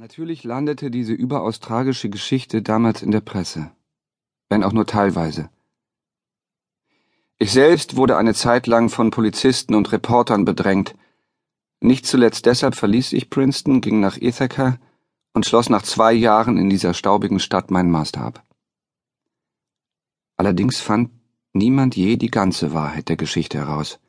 [0.00, 3.70] Natürlich landete diese überaus tragische Geschichte damals in der Presse,
[4.48, 5.50] wenn auch nur teilweise.
[7.36, 10.94] Ich selbst wurde eine Zeit lang von Polizisten und Reportern bedrängt.
[11.80, 14.78] Nicht zuletzt deshalb verließ ich Princeton, ging nach Ithaca
[15.34, 18.42] und schloss nach zwei Jahren in dieser staubigen Stadt meinen Master ab.
[20.38, 21.10] Allerdings fand
[21.52, 24.00] niemand je die ganze Wahrheit der Geschichte heraus,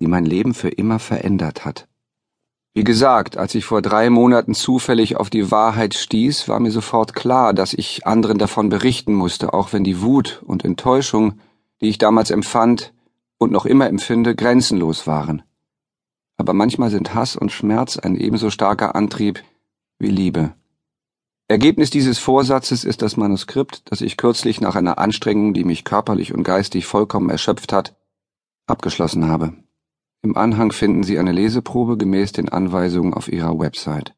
[0.00, 1.88] die mein Leben für immer verändert hat.
[2.76, 7.14] Wie gesagt, als ich vor drei Monaten zufällig auf die Wahrheit stieß, war mir sofort
[7.14, 11.40] klar, dass ich anderen davon berichten musste, auch wenn die Wut und Enttäuschung,
[11.80, 12.92] die ich damals empfand
[13.38, 15.40] und noch immer empfinde, grenzenlos waren.
[16.36, 19.42] Aber manchmal sind Hass und Schmerz ein ebenso starker Antrieb
[19.98, 20.52] wie Liebe.
[21.48, 26.34] Ergebnis dieses Vorsatzes ist das Manuskript, das ich kürzlich nach einer Anstrengung, die mich körperlich
[26.34, 27.96] und geistig vollkommen erschöpft hat,
[28.66, 29.54] abgeschlossen habe.
[30.26, 34.12] Im Anhang finden Sie eine Leseprobe gemäß den Anweisungen auf Ihrer Website.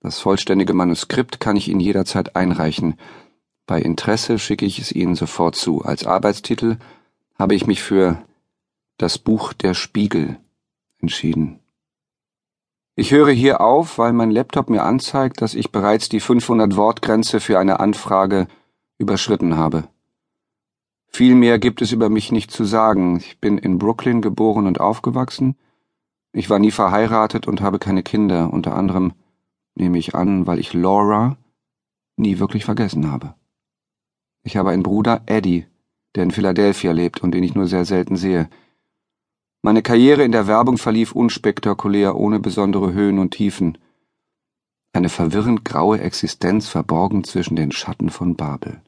[0.00, 2.94] Das vollständige Manuskript kann ich Ihnen jederzeit einreichen.
[3.66, 5.82] Bei Interesse schicke ich es Ihnen sofort zu.
[5.82, 6.78] Als Arbeitstitel
[7.38, 8.22] habe ich mich für
[8.96, 10.38] Das Buch der Spiegel
[11.02, 11.58] entschieden.
[12.96, 17.38] Ich höre hier auf, weil mein Laptop mir anzeigt, dass ich bereits die 500 Wortgrenze
[17.38, 18.46] für eine Anfrage
[18.96, 19.88] überschritten habe.
[21.12, 23.16] Viel mehr gibt es über mich nicht zu sagen.
[23.16, 25.56] Ich bin in Brooklyn geboren und aufgewachsen.
[26.32, 29.12] Ich war nie verheiratet und habe keine Kinder, unter anderem
[29.74, 31.36] nehme ich an, weil ich Laura
[32.16, 33.34] nie wirklich vergessen habe.
[34.44, 35.66] Ich habe einen Bruder, Eddie,
[36.14, 38.48] der in Philadelphia lebt und den ich nur sehr selten sehe.
[39.62, 43.76] Meine Karriere in der Werbung verlief unspektakulär, ohne besondere Höhen und Tiefen.
[44.92, 48.80] Eine verwirrend graue Existenz verborgen zwischen den Schatten von Babel.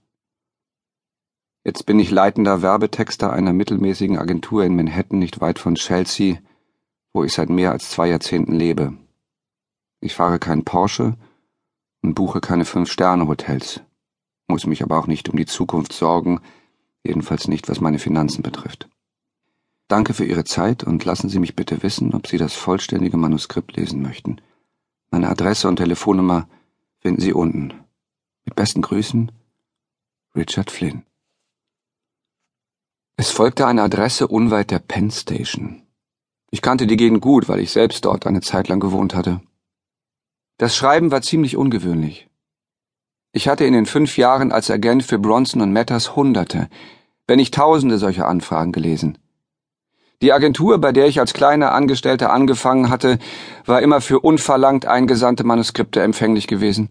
[1.65, 6.39] Jetzt bin ich leitender Werbetexter einer mittelmäßigen Agentur in Manhattan, nicht weit von Chelsea,
[7.13, 8.95] wo ich seit mehr als zwei Jahrzehnten lebe.
[10.01, 11.17] Ich fahre keinen Porsche
[12.03, 13.81] und buche keine Fünf-Sterne-Hotels,
[14.49, 16.41] muss mich aber auch nicht um die Zukunft sorgen,
[17.05, 18.89] jedenfalls nicht, was meine Finanzen betrifft.
[19.87, 23.77] Danke für Ihre Zeit und lassen Sie mich bitte wissen, ob Sie das vollständige Manuskript
[23.77, 24.41] lesen möchten.
[25.11, 26.49] Meine Adresse und Telefonnummer
[26.99, 27.75] finden Sie unten.
[28.45, 29.31] Mit besten Grüßen,
[30.35, 31.05] Richard Flynn.
[33.23, 35.83] Es folgte eine Adresse unweit der Penn Station.
[36.51, 39.41] Ich kannte die Gegend gut, weil ich selbst dort eine Zeit lang gewohnt hatte.
[40.59, 42.29] Das Schreiben war ziemlich ungewöhnlich.
[43.31, 46.69] Ich hatte in den fünf Jahren als Agent für Bronson und Matters Hunderte,
[47.29, 49.19] wenn nicht Tausende solcher Anfragen gelesen.
[50.21, 53.21] Die Agentur, bei der ich als kleiner Angestellter angefangen hatte,
[53.65, 56.89] war immer für unverlangt eingesandte Manuskripte empfänglich gewesen.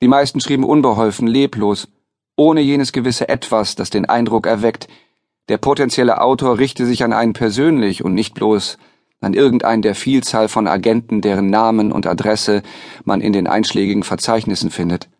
[0.00, 1.86] Die meisten schrieben unbeholfen, leblos,
[2.34, 4.88] ohne jenes gewisse Etwas, das den Eindruck erweckt,
[5.50, 8.78] der potenzielle Autor richte sich an einen persönlich und nicht bloß
[9.20, 12.62] an irgendeinen der Vielzahl von Agenten, deren Namen und Adresse
[13.04, 15.10] man in den einschlägigen Verzeichnissen findet.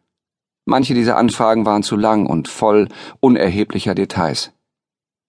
[0.64, 2.86] Manche dieser Anfragen waren zu lang und voll
[3.18, 4.52] unerheblicher Details.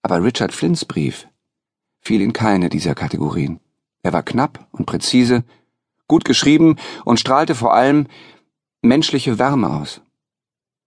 [0.02, 1.26] Aber Richard Flynns Brief
[2.00, 3.58] fiel in keine dieser Kategorien.
[4.04, 5.42] Er war knapp und präzise,
[6.06, 8.06] gut geschrieben und strahlte vor allem
[8.82, 10.00] menschliche Wärme aus.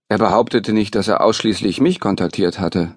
[0.07, 2.95] Er behauptete nicht, dass er ausschließlich mich kontaktiert hatte.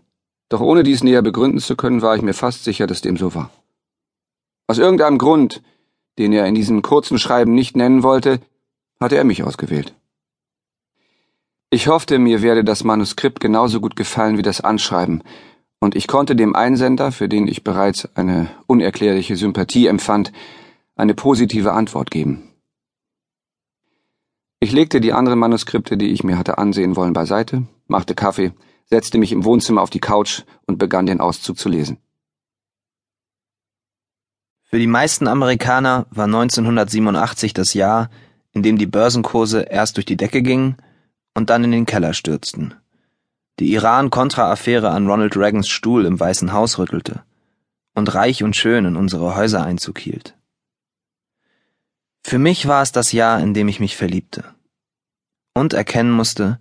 [0.49, 3.35] Doch ohne dies näher begründen zu können, war ich mir fast sicher, dass dem so
[3.35, 3.51] war.
[4.67, 5.63] Aus irgendeinem Grund,
[6.19, 8.41] den er in diesem kurzen Schreiben nicht nennen wollte,
[9.01, 9.95] hatte er mich ausgewählt.
[11.71, 15.23] Ich hoffte, mir werde das Manuskript genauso gut gefallen wie das Anschreiben,
[15.81, 20.33] und ich konnte dem Einsender, für den ich bereits eine unerklärliche Sympathie empfand,
[20.97, 22.43] eine positive Antwort geben.
[24.61, 28.53] Ich legte die anderen Manuskripte, die ich mir hatte ansehen wollen, beiseite, machte Kaffee,
[28.91, 31.99] setzte mich im Wohnzimmer auf die Couch und begann den Auszug zu lesen.
[34.65, 38.10] Für die meisten Amerikaner war 1987 das Jahr,
[38.53, 40.76] in dem die Börsenkurse erst durch die Decke gingen
[41.34, 42.75] und dann in den Keller stürzten.
[43.59, 47.22] Die Iran-Contra-Affäre an Ronald Reagans Stuhl im Weißen Haus rüttelte
[47.94, 50.37] und reich und schön in unsere Häuser Einzug hielt.
[52.22, 54.44] Für mich war es das Jahr, in dem ich mich verliebte
[55.55, 56.61] und erkennen musste,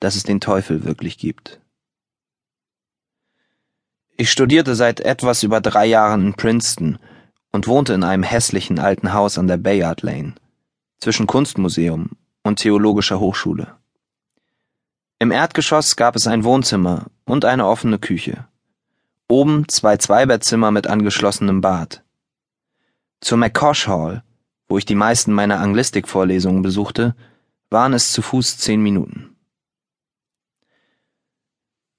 [0.00, 1.60] dass es den Teufel wirklich gibt.
[4.16, 6.98] Ich studierte seit etwas über drei Jahren in Princeton
[7.52, 10.34] und wohnte in einem hässlichen alten Haus an der Bayard Lane,
[10.98, 12.10] zwischen Kunstmuseum
[12.42, 13.76] und Theologischer Hochschule.
[15.20, 18.46] Im Erdgeschoss gab es ein Wohnzimmer und eine offene Küche.
[19.28, 22.02] Oben zwei Zweibettzimmer mit angeschlossenem Bad.
[23.20, 24.22] Zur McCosh Hall,
[24.68, 27.14] wo ich die meisten meiner Anglistikvorlesungen besuchte,
[27.70, 29.36] waren es zu Fuß zehn Minuten.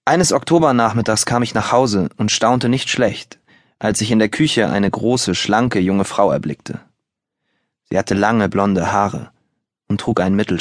[0.10, 3.38] Eines Oktobernachmittags kam ich nach Hause und staunte nicht schlecht,
[3.78, 6.80] als ich in der Küche eine große, schlanke junge Frau erblickte.
[7.92, 9.30] Sie hatte lange blonde Haare
[9.88, 10.58] und trug einen Mittelscheitel.